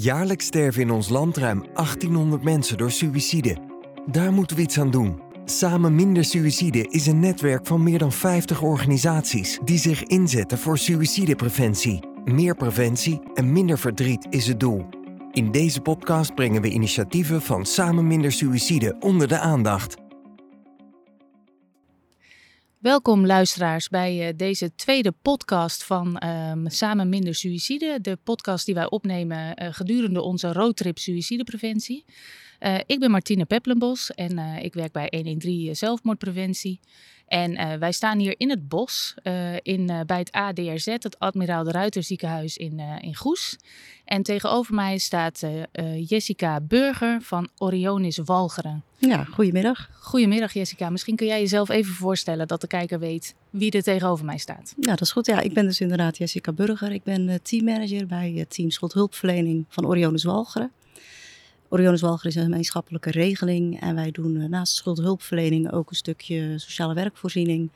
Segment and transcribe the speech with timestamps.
[0.00, 3.56] Jaarlijks sterven in ons land ruim 1800 mensen door suïcide.
[4.06, 5.20] Daar moeten we iets aan doen.
[5.44, 10.78] Samen Minder Suïcide is een netwerk van meer dan 50 organisaties die zich inzetten voor
[10.78, 12.00] suïcidepreventie.
[12.24, 14.86] Meer preventie en minder verdriet is het doel.
[15.32, 19.96] In deze podcast brengen we initiatieven van Samen Minder Suïcide onder de aandacht.
[22.82, 27.98] Welkom luisteraars bij uh, deze tweede podcast van um, Samen Minder Suïcide.
[28.00, 32.04] De podcast die wij opnemen uh, gedurende onze roadtrip suïcidepreventie.
[32.60, 36.80] Uh, ik ben Martine Peplenbos en ik werk bij 113 Zelfmoordpreventie.
[37.32, 39.14] En wij staan hier in het bos
[39.62, 43.56] in, bij het ADRZ, het Admiraal de Ruiter ziekenhuis in, in Goes.
[44.04, 45.42] En tegenover mij staat
[46.06, 48.82] Jessica Burger van Orionis Walcheren.
[48.98, 49.90] Ja, goedemiddag.
[50.00, 50.90] Goedemiddag Jessica.
[50.90, 54.74] Misschien kun jij jezelf even voorstellen dat de kijker weet wie er tegenover mij staat.
[54.80, 55.26] Ja, dat is goed.
[55.26, 56.92] Ja, ik ben dus inderdaad Jessica Burger.
[56.92, 60.70] Ik ben teammanager bij het team schuldhulpverlening van Orionus Walcheren.
[61.72, 66.94] Orionus Walcheren is een gemeenschappelijke regeling en wij doen naast schuldhulpverlening ook een stukje sociale
[66.94, 67.70] werkvoorziening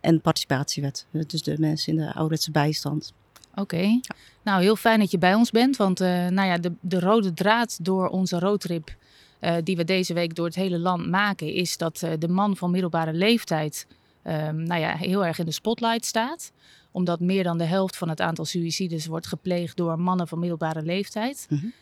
[0.00, 1.06] en participatiewet.
[1.26, 3.12] Dus de mensen in de ouderwetse bijstand.
[3.54, 3.76] Oké.
[3.76, 4.00] Ja.
[4.42, 7.32] Nou, heel fijn dat je bij ons bent, want uh, nou ja, de, de rode
[7.32, 8.96] draad door onze roadtrip
[9.40, 12.56] uh, die we deze week door het hele land maken, is dat uh, de man
[12.56, 13.86] van middelbare leeftijd
[14.24, 16.52] um, nou ja, heel erg in de spotlight staat.
[16.90, 20.82] Omdat meer dan de helft van het aantal suïcides wordt gepleegd door mannen van middelbare
[20.82, 21.46] leeftijd.
[21.48, 21.72] Mm -hmm.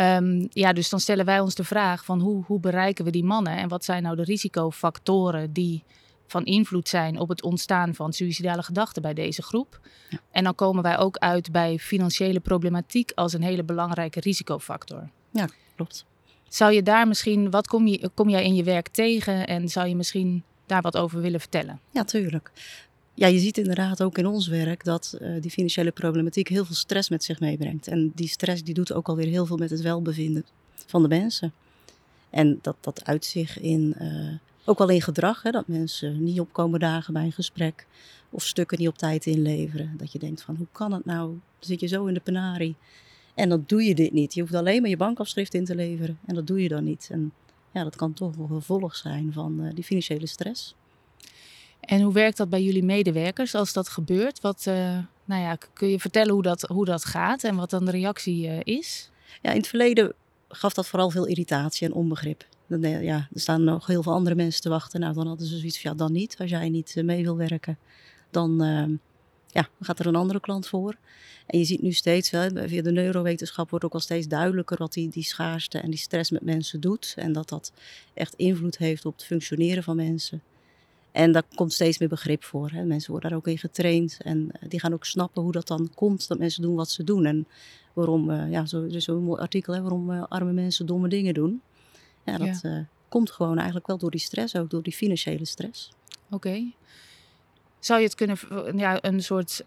[0.00, 3.24] Um, ja, dus dan stellen wij ons de vraag van hoe, hoe bereiken we die
[3.24, 5.84] mannen en wat zijn nou de risicofactoren die
[6.26, 9.80] van invloed zijn op het ontstaan van suïcidale gedachten bij deze groep.
[10.08, 10.18] Ja.
[10.30, 15.08] En dan komen wij ook uit bij financiële problematiek als een hele belangrijke risicofactor.
[15.30, 16.04] Ja, klopt.
[16.48, 19.88] Zou je daar misschien, wat kom, je, kom jij in je werk tegen en zou
[19.88, 21.80] je misschien daar wat over willen vertellen?
[21.90, 22.50] Ja, tuurlijk.
[23.16, 26.74] Ja, je ziet inderdaad ook in ons werk dat uh, die financiële problematiek heel veel
[26.74, 27.88] stress met zich meebrengt.
[27.88, 30.44] En die stress die doet ook alweer heel veel met het welbevinden
[30.86, 31.52] van de mensen.
[32.30, 34.32] En dat, dat uit zich in, uh,
[34.64, 37.86] ook wel in gedrag, hè, dat mensen niet opkomen dagen bij een gesprek
[38.30, 39.94] of stukken niet op tijd inleveren.
[39.96, 41.28] Dat je denkt van hoe kan het nou?
[41.28, 42.74] Dan zit je zo in de penarie.
[43.34, 44.34] En dan doe je dit niet.
[44.34, 46.18] Je hoeft alleen maar je bankafschrift in te leveren.
[46.26, 47.08] En dat doe je dan niet.
[47.10, 47.32] En
[47.72, 50.74] ja, dat kan toch wel gevolg zijn van uh, die financiële stress.
[51.86, 54.40] En hoe werkt dat bij jullie medewerkers als dat gebeurt?
[54.40, 57.84] Wat, uh, nou ja, kun je vertellen hoe dat, hoe dat gaat en wat dan
[57.84, 59.10] de reactie uh, is?
[59.42, 60.12] Ja, in het verleden
[60.48, 62.46] gaf dat vooral veel irritatie en onbegrip.
[62.66, 65.00] Dan, ja, er staan nog heel veel andere mensen te wachten.
[65.00, 66.36] Nou, dan hadden ze zoiets van, ja, dan niet.
[66.38, 67.78] Als jij niet mee wil werken,
[68.30, 68.58] dan
[69.46, 70.96] ja, gaat er een andere klant voor.
[71.46, 74.92] En je ziet nu steeds, hè, via de neurowetenschap wordt ook al steeds duidelijker wat
[74.92, 77.14] die, die schaarste en die stress met mensen doet.
[77.16, 77.72] En dat dat
[78.14, 80.42] echt invloed heeft op het functioneren van mensen.
[81.14, 82.70] En daar komt steeds meer begrip voor.
[82.70, 82.84] Hè.
[82.84, 84.18] Mensen worden daar ook in getraind.
[84.22, 87.24] En die gaan ook snappen hoe dat dan komt dat mensen doen wat ze doen.
[87.24, 87.46] En
[87.92, 91.08] waarom, uh, ja, zo, er is zo'n mooi artikel, hè, waarom uh, arme mensen domme
[91.08, 91.62] dingen doen.
[92.24, 92.70] Ja, dat ja.
[92.70, 95.92] Uh, komt gewoon eigenlijk wel door die stress, ook door die financiële stress.
[96.24, 96.34] Oké.
[96.34, 96.74] Okay
[97.78, 98.38] zou je het kunnen,
[98.76, 99.64] ja, een soort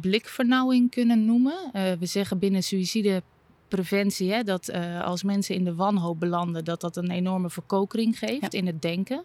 [0.00, 1.70] blikvernauwing kunnen noemen.
[1.72, 6.96] We zeggen binnen suïcidepreventie hè, dat uh, als mensen in de wanhoop belanden, dat dat
[6.96, 8.58] een enorme verkokering geeft ja.
[8.58, 9.24] in het denken.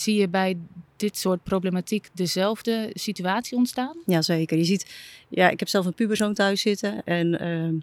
[0.00, 0.56] Zie je bij
[0.96, 3.96] dit soort problematiek dezelfde situatie ontstaan?
[4.06, 4.58] Jazeker.
[4.58, 4.94] Je ziet,
[5.28, 7.74] ja, ik heb zelf een puberzoon thuis zitten en ehm,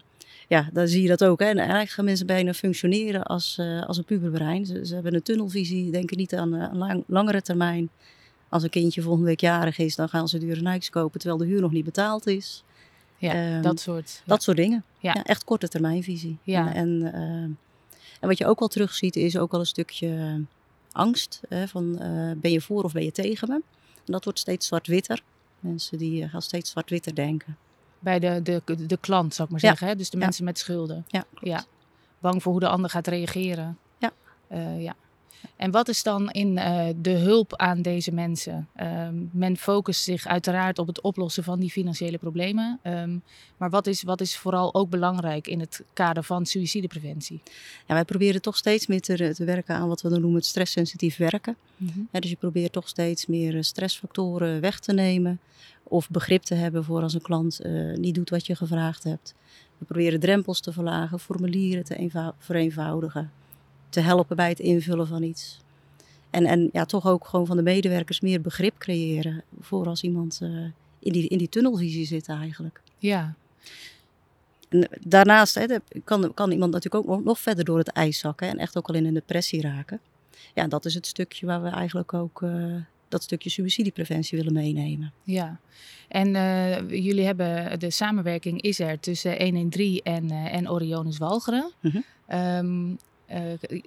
[0.48, 1.40] ja, dan zie je dat ook.
[1.40, 1.46] Hè.
[1.46, 4.66] En eigenlijk gaan mensen bijna functioneren als, als een puberbrein.
[4.66, 7.88] Ze, ze, hebben een tunnelvisie, denken niet aan een lang, langere termijn.
[8.48, 11.46] Als een kindje volgende week jarig is, dan gaan ze dure Nikes kopen terwijl de
[11.46, 12.64] huur nog niet betaald is.
[13.18, 14.22] Ja, um, dat soort.
[14.24, 14.42] Dat ja.
[14.42, 14.84] soort dingen.
[14.98, 15.12] Ja.
[15.14, 15.24] ja.
[15.24, 16.38] echt korte termijnvisie.
[16.42, 16.74] Ja.
[16.74, 17.42] En, en, uh,
[18.20, 20.40] en wat je ook wel terugziet is ook wel een stukje
[20.96, 21.40] angst.
[21.48, 23.54] Hè, van uh, ben je voor of ben je tegen me?
[23.94, 25.22] En dat wordt steeds zwart-witter.
[25.60, 27.56] Mensen die uh, gaan steeds zwart-witter denken.
[27.98, 29.86] Bij de, de, de klant, zou ik maar zeggen.
[29.86, 29.96] Hè?
[29.96, 31.04] Dus de mensen met schulden.
[31.08, 31.46] Ja, klopt.
[31.46, 31.64] ja.
[32.18, 33.78] Bang voor hoe de ander gaat reageren.
[33.98, 34.12] Ja.
[34.78, 34.94] ja.
[35.56, 38.68] En wat is dan in uh, de hulp aan deze mensen?
[38.80, 42.80] Um, men focust zich uiteraard op het oplossen van die financiële problemen.
[42.84, 43.22] Um,
[43.56, 47.40] maar wat is, wat is vooral ook belangrijk in het kader van suïcidepreventie?
[47.86, 50.48] Ja, wij proberen toch steeds meer te, te werken aan wat we dan noemen het
[50.48, 51.56] stresssensitief werken.
[52.10, 55.40] Ja, dus je probeert toch steeds meer stressfactoren weg te nemen.
[55.82, 59.34] Of begrip te hebben voor als een klant uh, niet doet wat je gevraagd hebt.
[59.78, 63.30] We proberen drempels te verlagen, formulieren te eenvou- vereenvoudigen
[63.88, 65.60] te helpen bij het invullen van iets.
[66.30, 70.38] En, en ja, toch ook gewoon van de medewerkers meer begrip creëren voor als iemand
[70.42, 70.64] uh,
[70.98, 72.80] in, die, in die tunnelvisie zit eigenlijk.
[72.98, 73.34] Ja.
[74.68, 75.66] En daarnaast hè,
[76.04, 78.94] kan, kan iemand natuurlijk ook nog verder door het ijs zakken en echt ook al
[78.94, 80.00] in een depressie raken.
[80.54, 82.74] Ja, dat is het stukje waar we eigenlijk ook uh,
[83.08, 85.12] dat stukje suïcidiepreventie willen meenemen.
[85.22, 85.60] Ja,
[86.08, 91.72] en uh, jullie hebben de samenwerking is er tussen 113 en, uh, en Orionis Walcheren.
[91.80, 92.98] Mm -hmm.
[93.32, 93.38] Uh,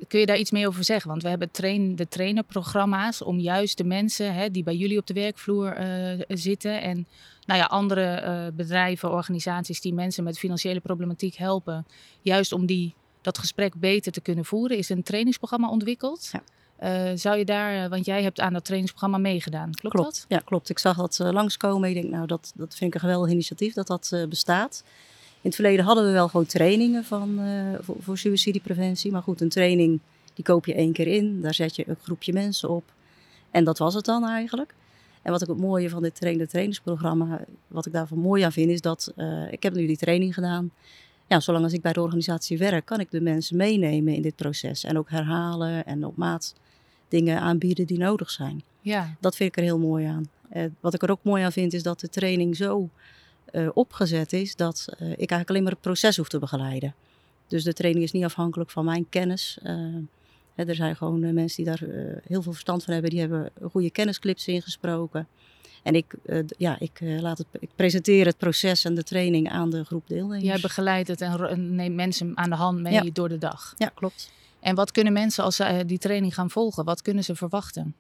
[0.08, 1.10] kun je daar iets meer over zeggen?
[1.10, 5.08] Want we hebben train, de trainerprogramma's om juist de mensen hè, die bij jullie op
[5.08, 7.08] de werkvloer uh, zitten en
[7.46, 11.86] nou ja, andere uh, bedrijven, organisaties die mensen met financiële problematiek helpen,
[12.22, 16.32] juist om die, dat gesprek beter te kunnen voeren, is een trainingsprogramma ontwikkeld.
[16.32, 17.18] Ja.
[17.18, 20.16] zou je daar, want jij hebt aan dat trainingsprogramma meegedaan, klopt, klopt.
[20.20, 20.26] dat?
[20.28, 20.70] Ja, klopt.
[20.70, 21.90] Ik zag dat langskomen.
[21.90, 24.84] Ik denk, nou, dat, dat vind ik een geweldig initiatief dat dat bestaat.
[25.42, 29.12] In het verleden hadden we wel gewoon trainingen van, uh, voor, voor.
[29.12, 30.00] Maar goed, een training
[30.34, 31.42] die koop je één keer in.
[31.42, 32.84] Daar zet je een groepje mensen op.
[33.52, 34.74] En dat was het dan eigenlijk.
[35.22, 38.70] En wat ik het mooie van dit train, trainingsprogramma, wat ik daarvan mooi aan vind,
[38.70, 40.72] is dat uh, ik heb nu die training gedaan.
[41.28, 44.36] Ja, zolang als ik bij de organisatie werk, kan ik de mensen meenemen in dit
[44.36, 44.84] proces.
[44.84, 46.56] En ook herhalen en op maat
[47.08, 48.64] dingen aanbieden die nodig zijn.
[48.82, 49.16] Ja.
[49.20, 50.30] Dat vind ik er heel mooi aan.
[50.54, 52.90] Uh, wat ik er ook mooi aan vind, is dat de training zo
[53.52, 56.96] uh, opgezet is dat uh, ik eigenlijk alleen maar het proces hoef te begeleiden.
[57.48, 59.58] Dus de training is niet afhankelijk van mijn kennis.
[60.56, 61.84] Hè, er zijn gewoon mensen die daar
[62.24, 63.12] heel veel verstand van hebben.
[63.12, 65.28] Die hebben goede kennisclips ingesproken.
[65.84, 66.14] En ik,
[66.58, 70.44] ja, ik, laat het, ik presenteer het proces en de training aan de groep deelnemers.
[70.44, 73.04] Jij begeleidt het en neemt mensen aan de hand mee ja.
[73.14, 73.74] door de dag.
[73.78, 74.32] Ja, klopt.
[74.60, 77.96] En wat kunnen mensen als ze die training gaan volgen, wat kunnen ze verwachten?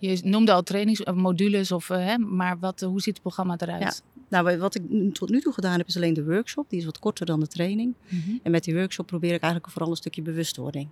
[0.00, 3.82] Je noemde al trainingsmodules, of, hè, maar wat, hoe ziet het programma eruit?
[3.82, 4.22] Ja.
[4.28, 6.70] Nou, wat ik tot nu toe gedaan heb, is alleen de workshop.
[6.70, 7.94] Die is wat korter dan de training.
[8.08, 8.40] Mm -hmm.
[8.42, 10.88] En met die workshop probeer ik eigenlijk vooral een stukje bewustwording.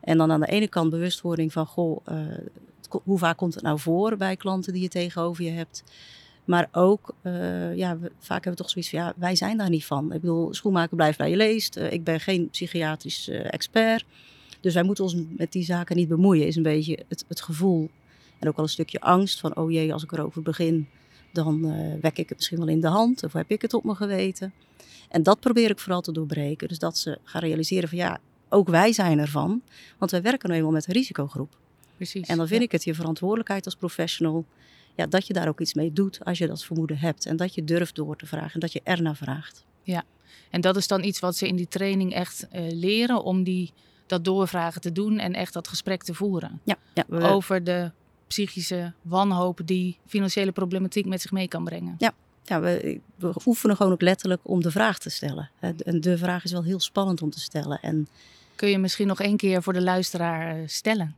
[0.00, 2.18] En dan aan de ene kant bewustwording van, goh, uh,
[3.04, 5.84] hoe vaak komt het nou voor bij klanten die je tegenover je hebt?
[6.44, 9.68] Maar ook, uh, ja, we, vaak hebben we toch zoiets van, ja, wij zijn daar
[9.68, 10.12] niet van.
[10.12, 11.76] Ik bedoel, schoenmaker blijft bij je leest.
[11.76, 14.04] Uh, ik ben geen psychiatrisch expert.
[14.60, 17.90] Dus wij moeten ons met die zaken niet bemoeien, is een beetje het, het gevoel.
[18.40, 20.88] En ook al een stukje angst van, oh jee, als ik erover begin,
[21.32, 23.84] dan uh, wek ik het misschien wel in de hand of heb ik het op
[23.84, 24.52] me geweten.
[25.08, 26.68] En dat probeer ik vooral te doorbreken.
[26.68, 29.62] Dus dat ze gaan realiseren van ja, ook wij zijn ervan.
[29.98, 31.56] Want wij werken nu eenmaal met een risicogroep.
[31.96, 32.28] Precies.
[32.28, 32.66] En dan vind ja.
[32.66, 34.44] ik het je verantwoordelijkheid als professional.
[34.94, 37.26] Ja, dat je daar ook iets mee doet als je dat vermoeden hebt.
[37.26, 39.64] En dat je durft door te vragen en dat je ernaar vraagt.
[39.82, 40.04] Ja,
[40.50, 43.72] en dat is dan iets wat ze in die training echt uh, leren om die,
[44.06, 46.60] dat doorvragen te doen en echt dat gesprek te voeren.
[46.64, 47.20] Ja, ja we...
[47.20, 47.90] Over de
[48.30, 51.94] psychische wanhoop die financiële problematiek met zich mee kan brengen.
[51.98, 52.12] Ja,
[52.42, 55.50] ja we, we oefenen gewoon ook letterlijk om de vraag te stellen.
[55.60, 57.80] En de vraag is wel heel spannend om te stellen.
[57.80, 58.08] En
[58.60, 61.16] Kun je misschien nog één keer voor de luisteraar eh, stellen?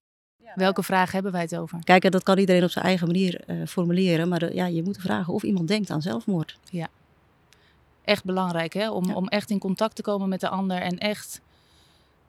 [0.55, 1.79] Welke vraag hebben wij het over?
[1.85, 4.29] Kijk, dat kan iedereen op zijn eigen manier uh, formuleren.
[4.29, 6.59] Maar de, ja, je moet vragen of iemand denkt aan zelfmoord.
[6.70, 6.88] Ja.
[8.05, 8.91] Echt belangrijk, hè?
[8.91, 9.14] Om, ja.
[9.14, 11.41] om echt in contact te komen met de ander en echt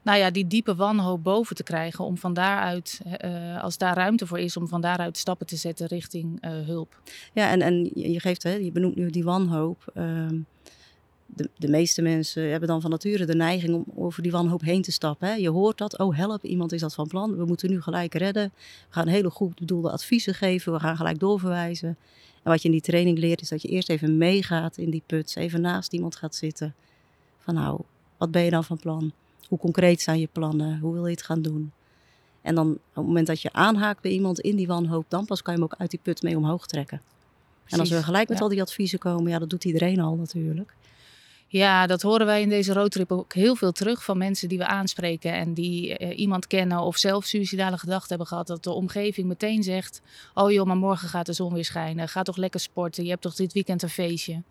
[0.04, 2.04] nou ja, die diepe wanhoop boven te krijgen.
[2.04, 5.86] Om van daaruit, uh, als daar ruimte voor is, om van daaruit stappen te zetten
[5.86, 7.00] richting uh, hulp.
[7.32, 9.92] Ja, en, en je geeft, hè, je benoemt nu die wanhoop.
[9.96, 10.28] Uh,
[11.26, 14.82] de, de meeste mensen hebben dan van nature de neiging om over die wanhoop heen
[14.82, 15.28] te stappen.
[15.28, 15.34] Hè.
[15.34, 17.36] Je hoort dat, oh help, iemand is dat van plan.
[17.36, 18.52] We moeten nu gelijk redden.
[18.54, 20.72] We gaan hele goed bedoelde adviezen geven.
[20.72, 21.88] We gaan gelijk doorverwijzen.
[22.42, 25.02] En wat je in die training leert, is dat je eerst even meegaat in die
[25.06, 25.36] put.
[25.36, 26.74] Even naast iemand gaat zitten.
[27.38, 27.80] Van nou,
[28.16, 29.12] wat ben je dan van plan?
[29.48, 30.78] Hoe concreet zijn je plannen?
[30.78, 31.72] Hoe wil je het gaan doen?
[32.42, 35.42] En dan op het moment dat je aanhaakt bij iemand in die wanhoop, dan pas
[35.42, 37.00] kan je hem ook uit die put mee omhoog trekken.
[37.00, 38.44] Precies, en als we gelijk met ja.
[38.44, 40.74] al die adviezen komen, ja, dat doet iedereen al natuurlijk.
[41.54, 44.66] Ja, dat horen wij in deze roadtrip ook heel veel terug van mensen die we
[44.66, 48.46] aanspreken en die uh, iemand kennen of zelf suïcidale gedachten hebben gehad.
[48.46, 50.00] Dat de omgeving meteen zegt:
[50.34, 52.08] Oh joh, maar morgen gaat de zon weer schijnen.
[52.08, 53.04] Ga toch lekker sporten.
[53.04, 54.42] Je hebt toch dit weekend een feestje.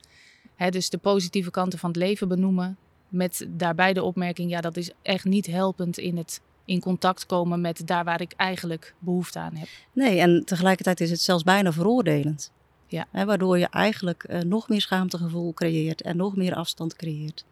[0.56, 2.78] Hè, dus de positieve kanten van het leven benoemen.
[3.14, 7.62] Met daarbij de opmerking: ja, dat is echt niet helpend in het in contact komen
[7.62, 9.68] met daar waar ik eigenlijk behoefte aan heb.
[9.94, 12.52] Nee, en tegelijkertijd is het zelfs bijna veroordelend.
[12.88, 13.06] Ja.
[13.12, 17.46] Hè, waardoor je eigenlijk uh, nog meer schaamtegevoel creëert en nog meer afstand creëert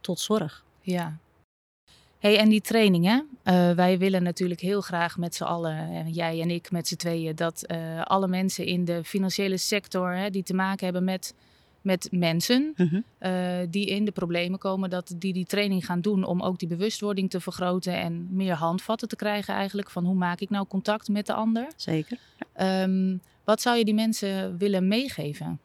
[0.00, 0.64] tot zorg.
[0.80, 1.18] Ja.
[2.18, 6.40] Hey, en die trainingen, uh, wij willen natuurlijk heel graag met z'n allen, en jij
[6.40, 10.42] en ik met z'n tweeën, dat uh, alle mensen in de financiële sector hè, die
[10.42, 11.34] te maken hebben met,
[11.82, 13.00] met mensen Mhm.
[13.20, 16.68] uh, die in de problemen komen, dat die die training gaan doen om ook die
[16.68, 21.08] bewustwording te vergroten en meer handvatten te krijgen eigenlijk van hoe maak ik nou contact
[21.08, 21.66] met de ander.
[21.76, 22.18] Zeker.
[22.60, 25.60] Um, wat zou je die mensen willen meegeven?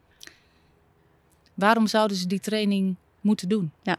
[1.54, 3.72] Waarom zouden ze die training moeten doen?
[3.84, 3.98] Ja,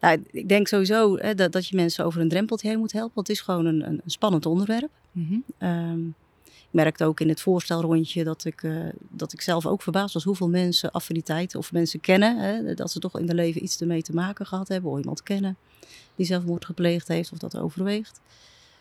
[0.00, 3.14] nou, ik denk sowieso hè, dat, dat je mensen over een drempeltje heen moet helpen.
[3.14, 4.90] Want het is gewoon een, een, spannend onderwerp.
[5.12, 5.38] Mhm.
[5.58, 6.14] Um, ik
[6.70, 10.48] merkte ook in het voorstelrondje dat ik, uh, dat ik zelf ook verbaasd was hoeveel
[10.48, 12.38] mensen affiniteit of mensen kennen.
[12.38, 14.90] Hè, dat ze toch in hun leven iets ermee te maken gehad hebben.
[14.90, 15.56] Of iemand kennen
[16.14, 18.20] die zelfmoord gepleegd heeft of dat overweegt.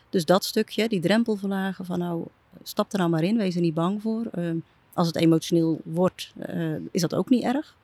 [0.09, 2.25] Dus dat stukje, die drempel verlagen van nou,
[2.63, 4.25] stap er nou maar in, wees er niet bang voor.
[4.31, 4.57] Ehm,
[4.93, 7.75] als het emotioneel wordt, eh, is dat ook niet erg.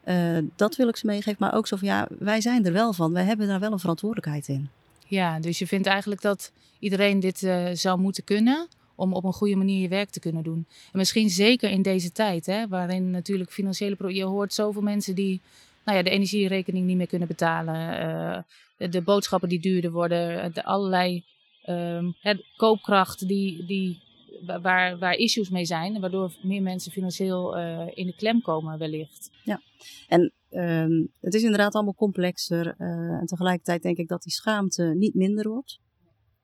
[0.00, 2.92] Eh, dat wil ik ze meegeven, maar ook zo van ja, wij zijn er wel
[2.92, 3.12] van.
[3.12, 4.68] Wij hebben daar wel een verantwoordelijkheid in.
[5.06, 7.38] Ja, dus je vindt eigenlijk dat iedereen dit
[7.72, 10.66] zou moeten kunnen om op een goede manier je werk te kunnen doen.
[10.68, 14.14] En misschien zeker in deze tijd, hè, waarin natuurlijk financiële...
[14.14, 15.40] Je hoort zoveel mensen die
[15.86, 17.74] nou ja, de energierekening niet meer kunnen betalen.
[18.78, 20.52] Uh, de, boodschappen die duurder worden.
[20.54, 21.24] De allerlei
[21.66, 22.04] uh,
[22.56, 24.02] koopkracht die, die,
[24.62, 26.00] waar, waar issues mee zijn.
[26.00, 29.30] Waardoor meer mensen financieel uh, in de klem komen wellicht.
[29.44, 29.60] Ja,
[30.08, 32.74] en um, het is inderdaad allemaal complexer.
[32.78, 35.80] En tegelijkertijd denk ik dat die schaamte niet minder wordt.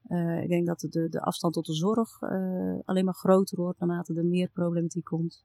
[0.09, 3.79] Uh, ik denk dat de, de afstand tot de zorg uh, alleen maar groter wordt
[3.79, 5.45] naarmate er meer problematiek komt.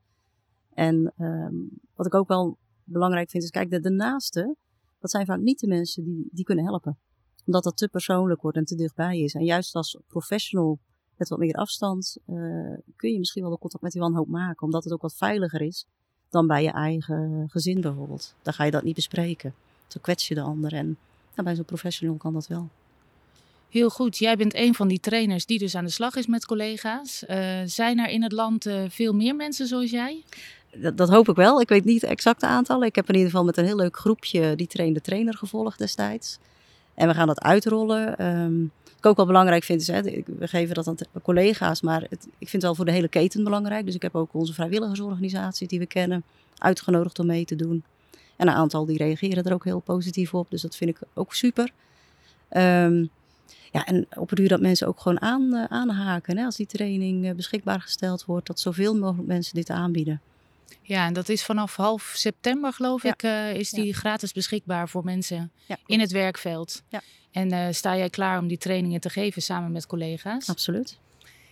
[0.74, 4.56] En um, wat ik ook wel belangrijk vind is, kijk, de, de naaste,
[5.00, 6.98] dat zijn vaak niet de mensen die, die kunnen helpen.
[7.46, 9.34] Omdat dat te persoonlijk wordt en te dichtbij is.
[9.34, 10.80] En juist als professional
[11.16, 14.66] met wat meer afstand uh, kun je misschien wel de contact met die wanhoop maken.
[14.66, 15.86] Omdat het ook wat veiliger is
[16.30, 18.36] dan bij je eigen gezin bijvoorbeeld.
[18.42, 19.54] Dan ga je dat niet bespreken.
[19.88, 20.74] Zo kwets je de ander.
[20.74, 20.86] En
[21.36, 22.70] nou, bij zo'n professional kan dat wel.
[23.70, 24.18] Heel goed.
[24.18, 27.24] Jij bent een van die trainers die dus aan de slag is met collega's.
[27.30, 30.24] Uh, zijn er in het land uh, veel meer mensen zoals jij?
[30.96, 31.62] Dat, hoop ik wel.
[31.62, 32.88] Ik weet niet de exacte aantallen.
[32.88, 36.38] Ik heb in ieder geval met een heel leuk groepje die trainde trainer gevolgd destijds.
[36.94, 38.26] En we gaan dat uitrollen.
[38.26, 42.02] Um, wat ik ook wel belangrijk vind is, hè, we geven dat aan collega's, maar
[42.02, 43.86] het, ik vind het wel voor de hele keten belangrijk.
[43.86, 46.24] Dus ik heb ook onze vrijwilligersorganisatie die we kennen
[46.58, 47.84] uitgenodigd om mee te doen.
[48.36, 51.34] En een aantal die reageren er ook heel positief op, dus dat vind ik ook
[51.34, 51.72] super.
[52.52, 53.10] Um,
[53.72, 56.38] ja, en op het duur dat mensen ook gewoon aan, uh, aanhaken.
[56.38, 60.22] Hè, als die training uh, beschikbaar gesteld wordt, dat zoveel mogelijk mensen dit aanbieden.
[60.82, 63.14] Ja, en dat is vanaf half september, geloof ja.
[63.14, 63.94] ik, uh, is die ja.
[63.94, 66.84] gratis beschikbaar voor mensen ja, in het werkveld.
[67.32, 70.50] En sta jij klaar om die trainingen te geven samen met collega's?
[70.50, 70.98] Absoluut.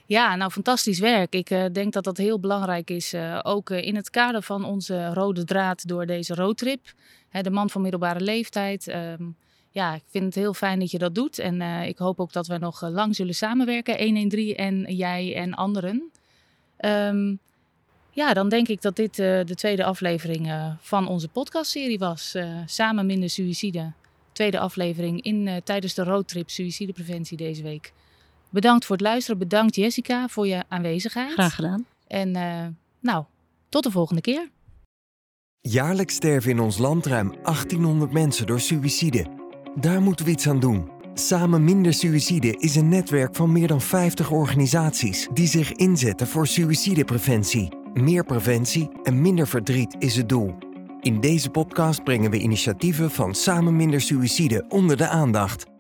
[0.06, 1.36] Ja, nou fantastisch werk.
[1.36, 3.14] Ik uh, denk dat dat heel belangrijk is.
[3.14, 6.94] Uh, ook uh, in het kader van onze rode draad door deze roadtrip.
[7.30, 8.88] Hè, de man van middelbare leeftijd.
[8.88, 9.36] Um,
[9.76, 11.40] ja, ik vind het heel fijn dat je dat doet.
[11.40, 14.04] En uh, ik hoop ook dat we nog lang zullen samenwerken.
[14.04, 16.12] 113 en jij en anderen.
[16.80, 17.40] Um,
[18.12, 22.36] ja, dan denk ik dat dit uh, de tweede aflevering uh, van onze podcastserie was.
[22.66, 23.92] Samen minder suïcide.
[24.32, 27.94] Tweede aflevering in, tijdens de roadtrip suïcidepreventie deze week.
[28.50, 29.40] Bedankt voor het luisteren.
[29.40, 31.32] Bedankt Jessica voor je aanwezigheid.
[31.32, 31.86] Graag gedaan.
[32.08, 32.32] En
[33.00, 33.24] nou,
[33.70, 34.50] tot de volgende keer.
[35.62, 39.44] Jaarlijks sterven in ons land ruim 1800 mensen door suïcide.
[39.80, 40.90] Daar moeten we iets aan doen.
[41.14, 46.48] Samen Minder Suïcide is een netwerk van meer dan 50 organisaties die zich inzetten voor
[46.48, 47.70] suïcidepreventie.
[47.94, 50.56] Meer preventie en minder verdriet is het doel.
[51.02, 55.75] In deze podcast brengen we initiatieven van Samen Minder Suïcide onder de aandacht.